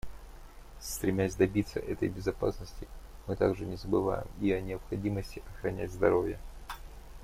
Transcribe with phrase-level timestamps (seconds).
[0.79, 2.87] Стремясь добиться этой безопасности,
[3.27, 6.39] мы также не забываем и о необходимости охранять здоровья.